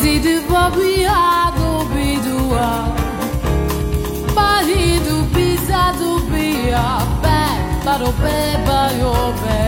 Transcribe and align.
Zidu 0.00 0.40
bobia 0.48 1.52
do 1.56 1.84
bidua. 1.92 2.68
Pari 4.34 4.98
do 5.00 5.26
pisa 5.34 5.92
do 5.98 6.20
bia 6.30 6.86
Pé, 7.22 7.42
paro 7.84 8.10
pé, 8.22 8.56
baio 8.66 9.12
pé 9.42 9.60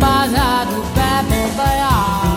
Para 0.00 0.64
do 0.64 0.82
pé, 0.94 2.27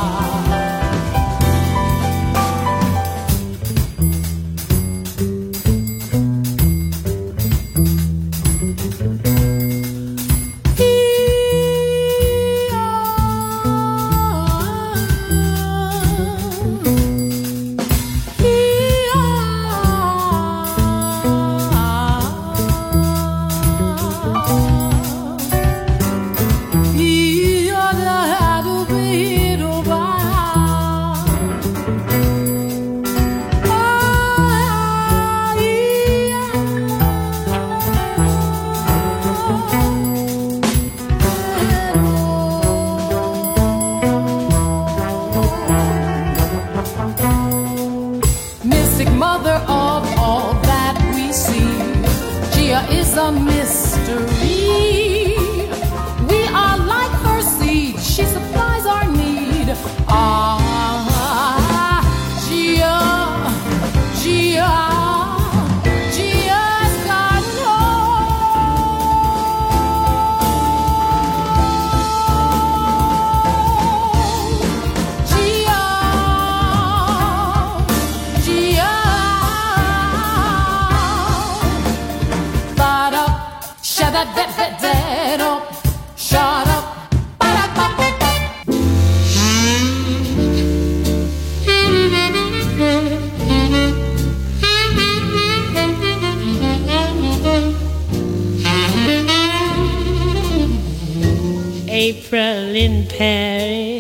April 102.03 102.75
in 102.75 103.05
Paris. 103.05 103.93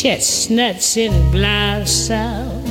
Chestnuts 0.00 0.96
in 0.96 1.12
blossom. 1.30 2.64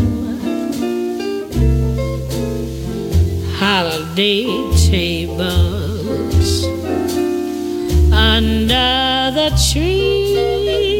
Holiday 3.59 4.47
tables 4.89 6.65
under 8.11 9.29
the 9.37 9.49
trees. 9.71 10.90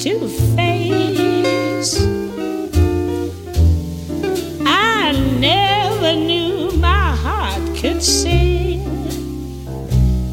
To 0.00 0.28
face. 0.28 2.00
I 4.64 5.12
never 5.40 6.14
knew 6.14 6.70
my 6.78 7.16
heart 7.16 7.76
could 7.76 8.00
sing. 8.02 8.84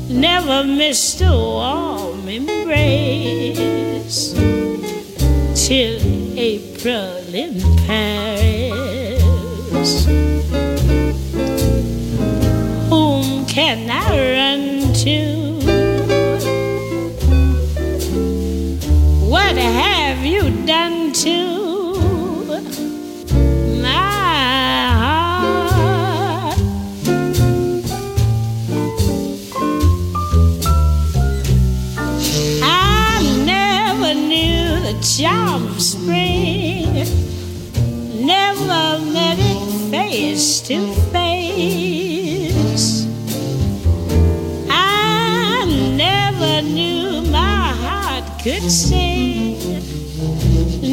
Never 0.07 0.63
missed 0.63 1.21
a 1.21 1.31
warm 1.31 1.84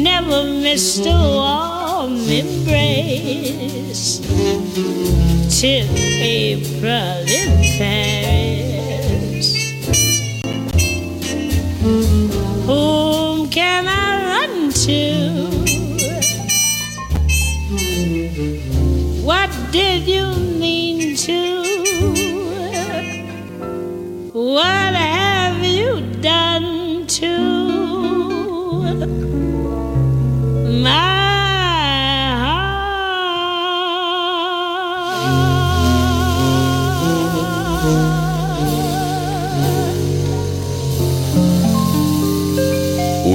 Never 0.03 0.43
missed 0.43 1.05
a 1.05 1.15
warm 1.15 2.17
embrace 2.27 4.19
till 5.47 5.87
April 6.19 7.23
in 7.23 7.51
Paris. 7.77 9.47
Whom 12.65 13.49
can 13.49 13.87
I? 13.87 14.01
Run 14.27 14.71
to. 14.83 14.99
What 19.23 19.49
did 19.71 20.05
you 20.05 20.42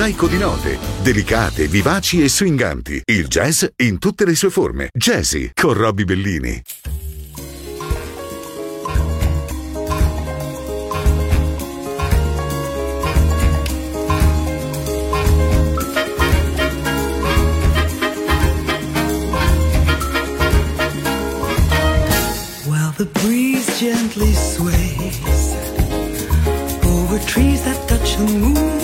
mosaico 0.00 0.28
di 0.28 0.38
note, 0.38 0.78
delicate, 1.02 1.66
vivaci 1.66 2.22
e 2.22 2.28
swinganti. 2.30 3.02
Il 3.04 3.28
jazz 3.28 3.66
in 3.76 3.98
tutte 3.98 4.24
le 4.24 4.34
sue 4.34 4.48
forme. 4.48 4.88
Jazzy 4.94 5.50
con 5.52 5.74
Robbie 5.74 6.06
Bellini. 6.06 6.62
The 22.96 23.06
breeze 23.22 23.78
gently 23.78 24.34
sways 24.34 25.54
over 26.84 27.18
trees 27.24 27.62
that 27.62 27.88
touch 27.88 28.16
the 28.16 28.24
moon. 28.24 28.79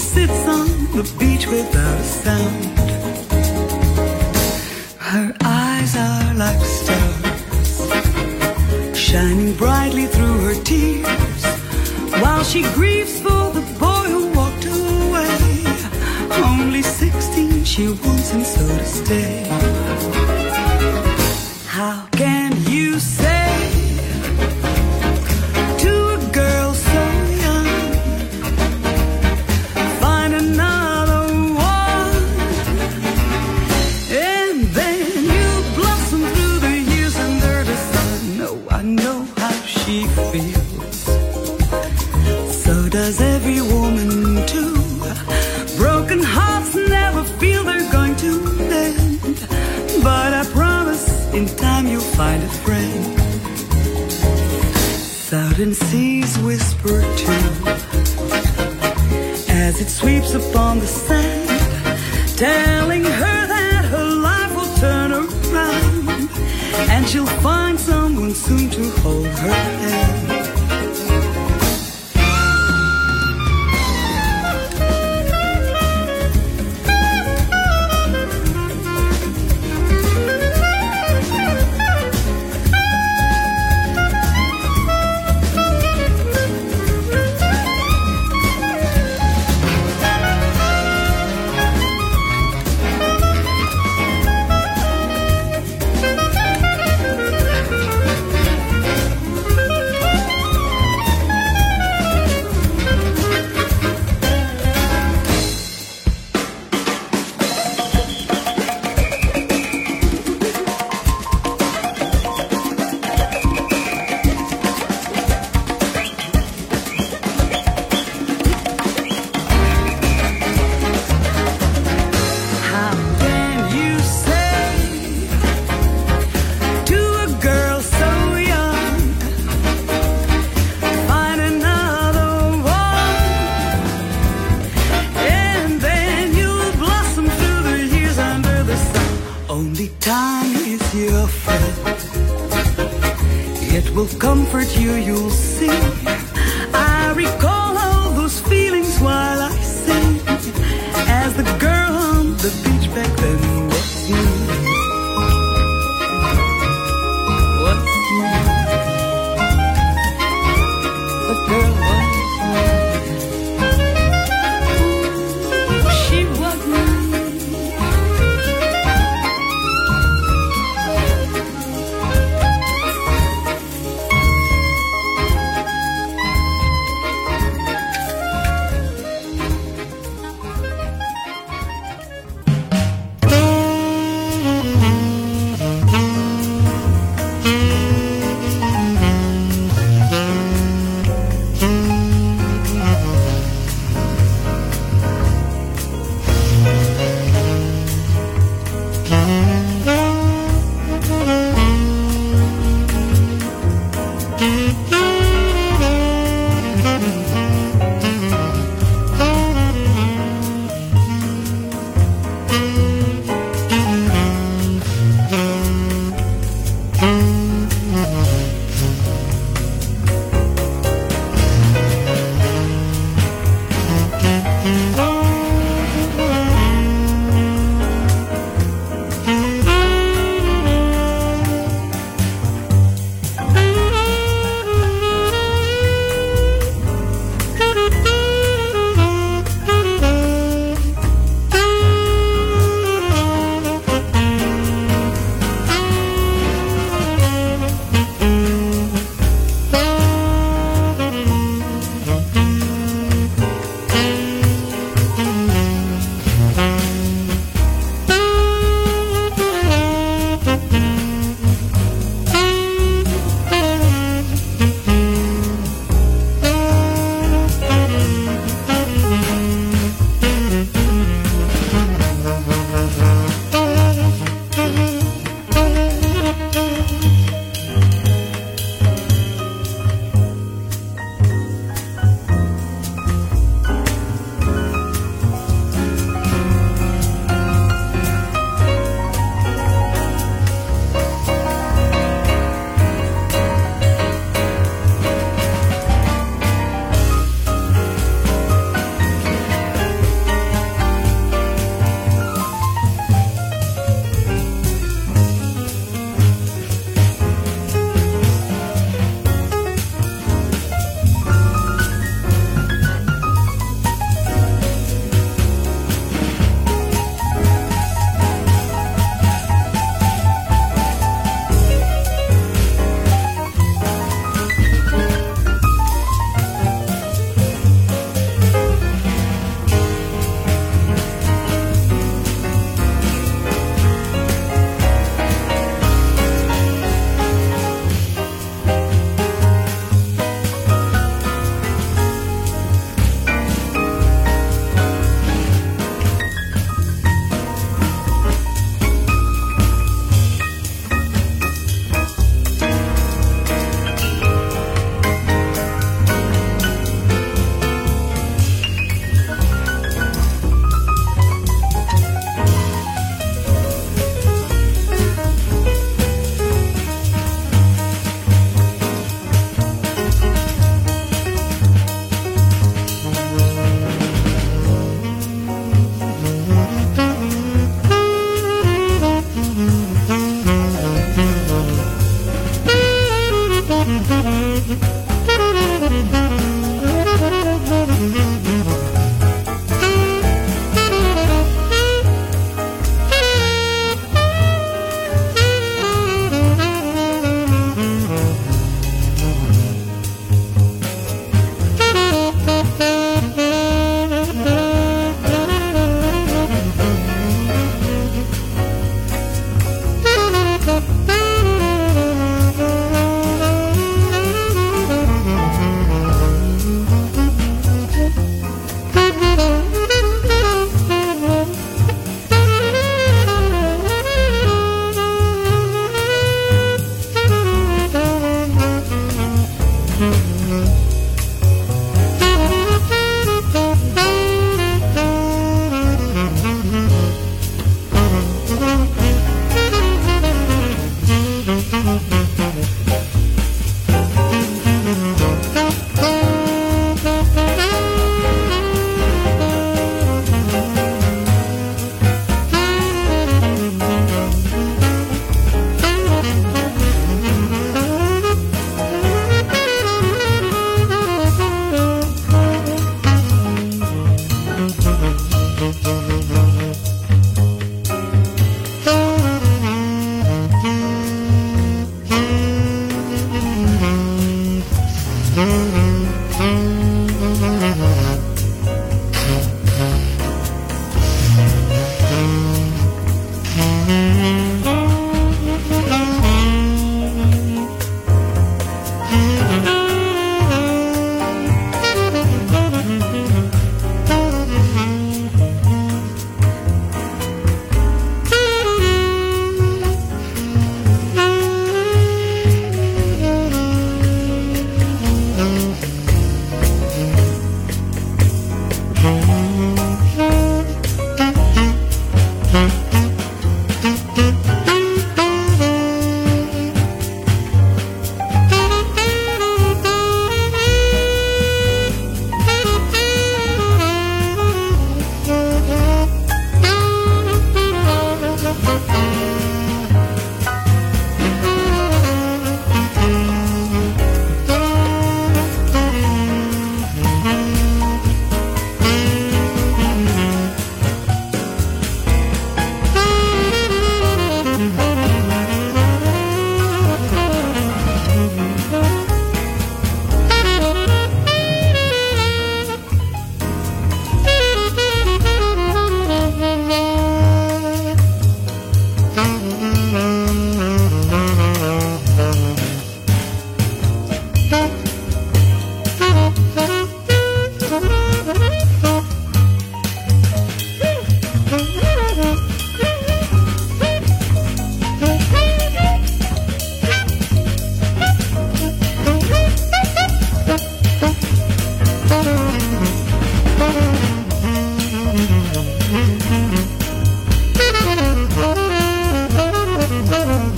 sits 0.00 0.48
on 0.48 0.66
the 0.96 1.04
beach 1.18 1.46
without 1.46 2.00
a 2.00 2.04
sound. 2.04 2.64
Her 4.98 5.34
eyes 5.44 5.94
are 5.94 6.34
like 6.34 6.60
stars, 6.64 7.76
shining 8.96 9.54
brightly 9.56 10.06
through 10.06 10.38
her 10.46 10.54
tears, 10.64 11.44
while 12.22 12.42
she 12.42 12.62
grieves 12.72 13.20
for 13.20 13.52
the 13.52 13.60
boy 13.78 14.06
who 14.14 14.32
walked 14.32 14.64
away. 14.64 15.64
Only 16.42 16.82
sixteen, 16.82 17.64
she 17.64 17.88
wants 17.88 18.30
him 18.30 18.44
so 18.44 18.66
to 18.66 18.84
stay. 18.84 19.79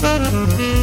Mm-hmm. 0.03 0.82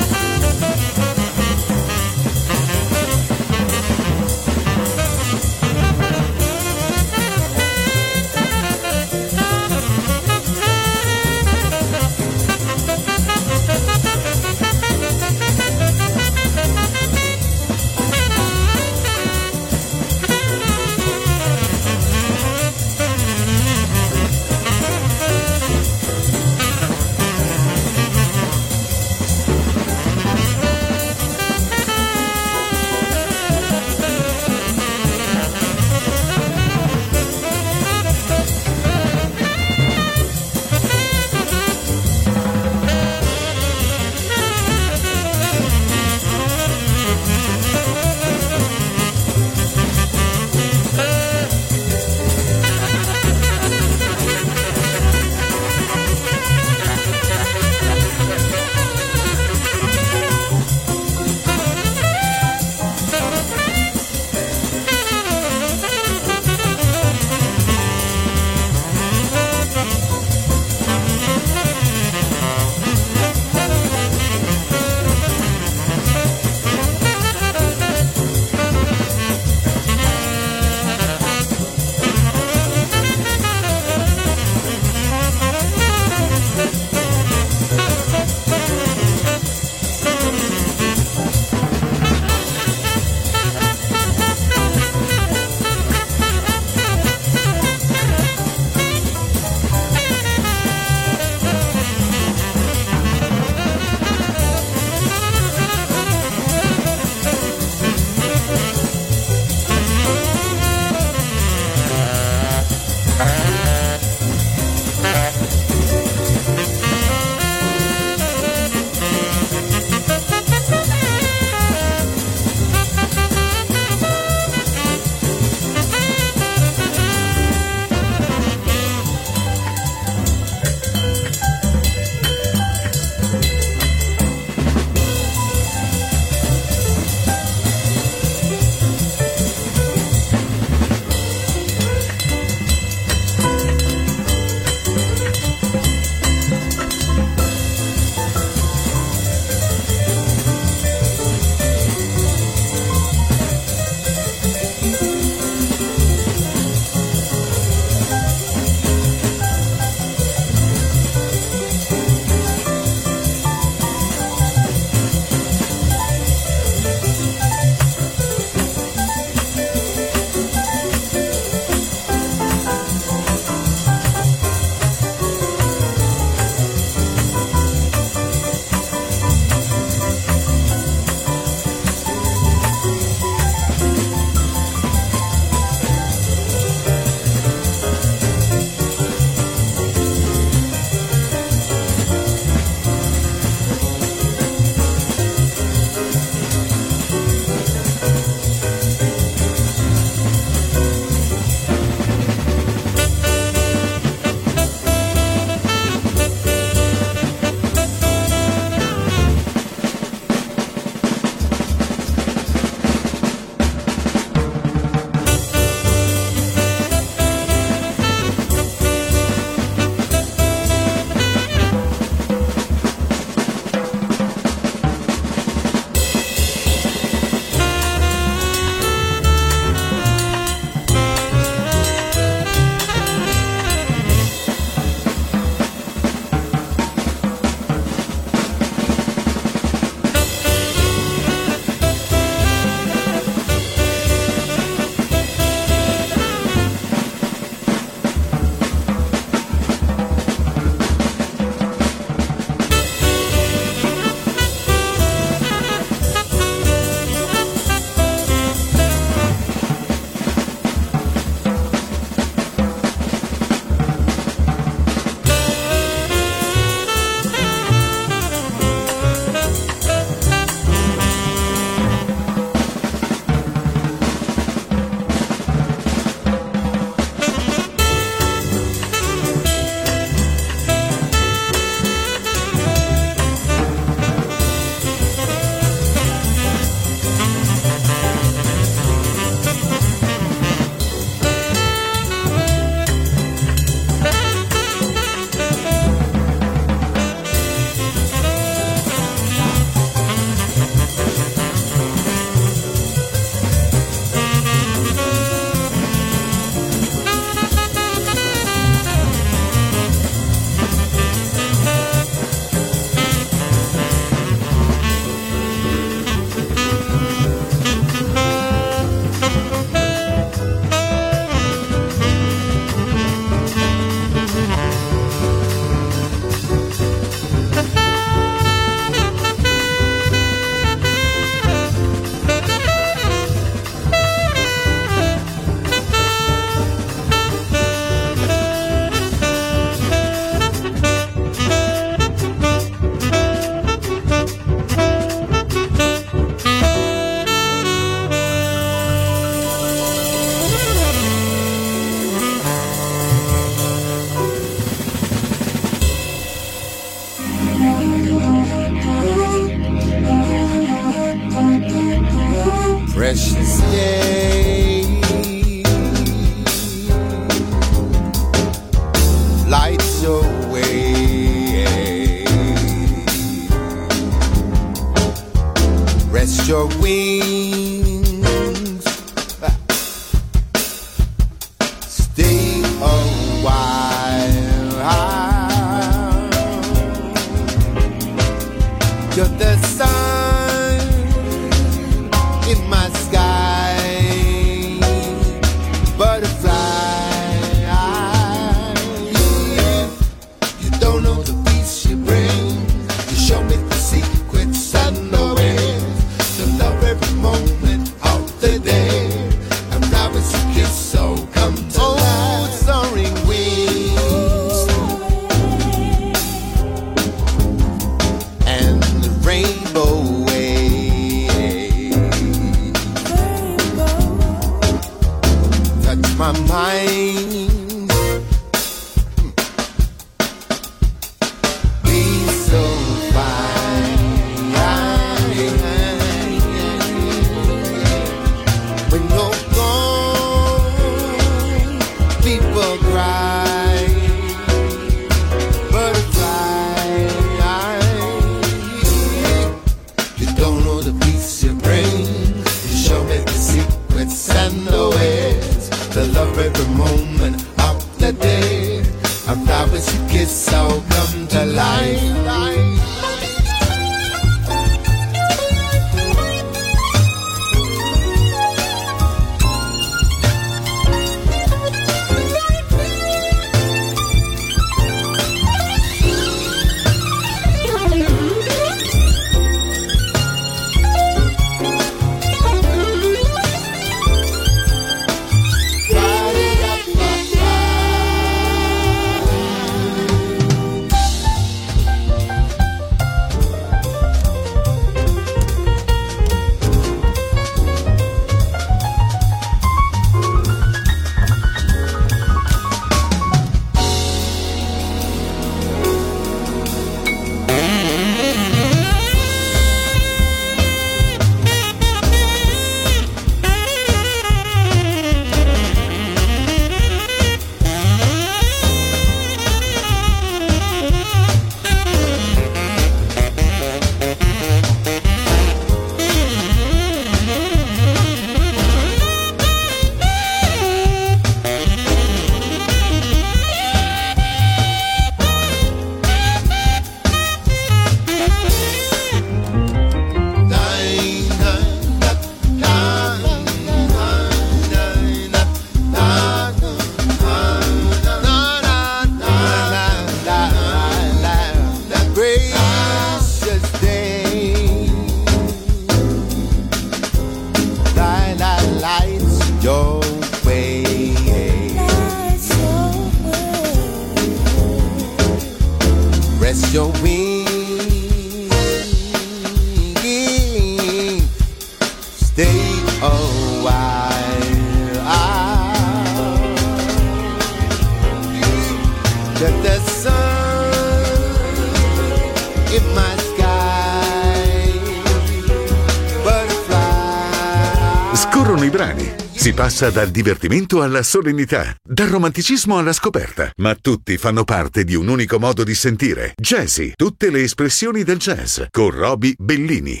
Passa 589.80 589.90
dal 589.90 590.10
divertimento 590.10 590.82
alla 590.82 591.02
solennità, 591.02 591.74
dal 591.82 592.08
romanticismo 592.08 592.76
alla 592.76 592.92
scoperta, 592.92 593.50
ma 593.56 593.74
tutti 593.74 594.18
fanno 594.18 594.44
parte 594.44 594.84
di 594.84 594.94
un 594.94 595.08
unico 595.08 595.38
modo 595.38 595.64
di 595.64 595.74
sentire. 595.74 596.34
Jazzy, 596.38 596.92
tutte 596.94 597.30
le 597.30 597.40
espressioni 597.40 598.02
del 598.02 598.18
jazz, 598.18 598.60
con 598.70 598.90
Roby 598.90 599.34
Bellini. 599.38 600.00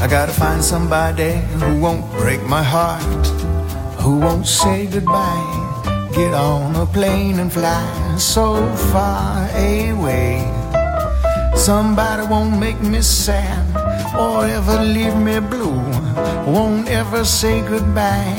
I 0.00 0.06
gotta 0.06 0.32
find 0.32 0.60
somebody 0.60 1.40
who 1.60 1.78
won't 1.78 2.04
break 2.18 2.42
my 2.42 2.62
heart, 2.62 3.02
who 3.98 4.18
won't 4.18 4.44
say 4.44 4.86
goodbye. 4.86 5.71
Get 6.12 6.34
on 6.34 6.76
a 6.76 6.84
plane 6.84 7.38
and 7.38 7.50
fly 7.50 8.16
so 8.18 8.54
far 8.92 9.48
away. 9.56 10.44
Somebody 11.56 12.26
won't 12.26 12.60
make 12.60 12.80
me 12.82 13.00
sad 13.00 13.64
or 14.14 14.44
ever 14.44 14.82
leave 14.82 15.16
me 15.16 15.40
blue, 15.40 15.80
won't 16.46 16.86
ever 16.88 17.24
say 17.24 17.62
goodbye 17.62 18.36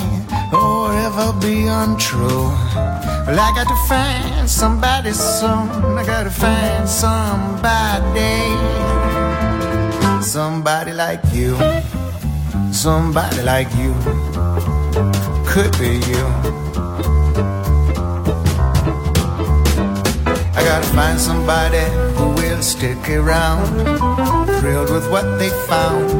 or 0.53 0.93
ever 0.93 1.33
be 1.41 1.65
untrue. 1.65 2.49
Well, 3.25 3.39
I 3.39 3.51
got 3.55 3.67
to 3.67 3.79
find 3.89 4.47
somebody 4.47 5.11
soon. 5.11 5.97
I 5.97 6.03
gotta 6.05 6.29
find 6.29 6.87
somebody. 6.87 8.33
Somebody 10.21 10.93
like 10.93 11.23
you, 11.33 11.57
somebody 12.71 13.41
like 13.41 13.73
you, 13.75 13.93
could 15.47 15.75
be 15.79 15.99
you. 16.11 16.63
I 20.55 20.63
gotta 20.63 20.87
find 20.87 21.19
somebody 21.19 21.83
who 22.15 22.29
will 22.29 22.61
stick 22.61 23.09
around, 23.09 23.65
thrilled 24.59 24.91
with 24.91 25.09
what 25.09 25.39
they 25.39 25.49
found, 25.67 26.13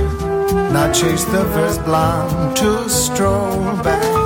not 0.73 0.93
chase 0.93 1.23
the 1.25 1.45
first 1.53 1.84
blonde 1.86 2.57
to 2.57 2.89
stroll 2.89 3.61
by. 3.84 4.23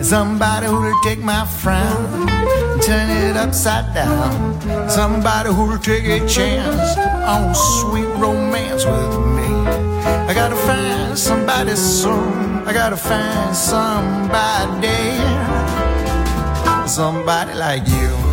Somebody 0.00 0.66
who'll 0.66 1.02
take 1.02 1.18
my 1.18 1.44
frown, 1.44 2.28
and 2.28 2.82
turn 2.82 3.10
it 3.10 3.36
upside 3.36 3.92
down. 3.92 4.60
Somebody 4.88 5.50
who'll 5.50 5.78
take 5.78 6.04
a 6.04 6.20
chance 6.28 6.96
on 7.26 7.52
sweet 7.54 8.06
romance 8.22 8.84
with 8.84 9.14
me. 9.36 9.50
I 10.28 10.32
gotta 10.32 10.54
find 10.54 11.18
somebody 11.18 11.74
soon. 11.74 12.62
I 12.68 12.72
gotta 12.72 12.96
find 12.96 13.56
somebody. 13.56 14.96
Somebody 16.88 17.54
like 17.54 17.86
you. 17.88 18.25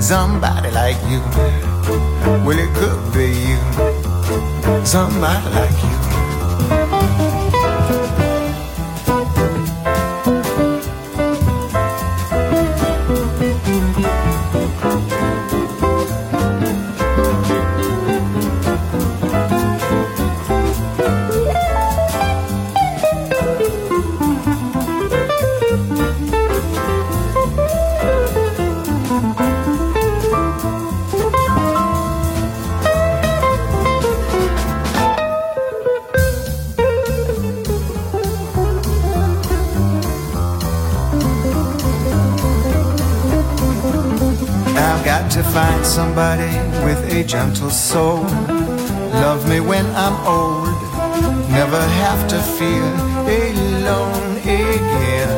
Somebody 0.00 0.70
like 0.70 0.96
you. 1.10 1.20
Well, 2.44 2.58
it 2.58 2.72
could 2.74 3.12
be 3.12 3.28
you. 3.48 4.84
Somebody 4.84 5.48
like 5.50 5.82
you. 5.82 6.05
Gentle 47.26 47.70
soul. 47.70 48.22
Love 49.24 49.48
me 49.48 49.58
when 49.60 49.86
I'm 49.96 50.16
old. 50.26 50.68
Never 51.50 51.82
have 52.02 52.28
to 52.28 52.38
feel 52.56 52.92
alone 53.26 54.36
again. 54.38 55.30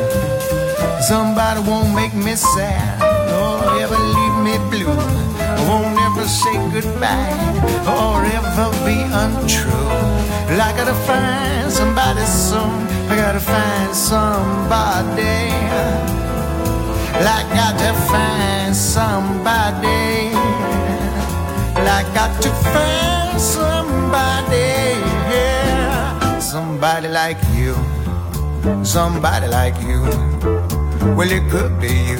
Somebody 1.01 1.61
won't 1.61 1.93
make 1.95 2.13
me 2.13 2.35
sad 2.35 3.01
or 3.41 3.81
ever 3.81 3.97
leave 4.15 4.37
me 4.45 4.55
blue. 4.69 4.95
Won't 5.67 5.97
ever 6.07 6.25
say 6.27 6.57
goodbye 6.73 7.33
or 7.95 8.23
ever 8.37 8.69
be 8.85 8.97
untrue. 9.23 9.89
Well, 10.47 10.61
I 10.61 10.71
gotta 10.77 10.97
find 11.09 11.71
somebody 11.71 12.25
soon. 12.25 12.87
I 13.09 13.15
gotta 13.15 13.39
find 13.39 13.95
somebody. 13.95 15.39
Like 17.25 17.49
got 17.49 17.77
to 17.79 17.93
find 18.09 18.75
somebody. 18.75 20.08
Like 21.89 22.13
got 22.13 22.39
to 22.43 22.49
find 22.69 23.41
somebody. 23.41 24.69
Yeah. 25.33 26.37
Somebody 26.37 27.07
like 27.07 27.41
you. 27.57 27.73
Somebody 28.85 29.47
like 29.47 29.73
you. 29.81 30.01
Well, 31.17 31.31
it 31.31 31.49
could 31.49 31.81
be 31.81 31.89
you. 32.13 32.19